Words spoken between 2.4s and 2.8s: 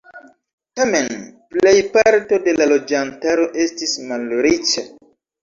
de la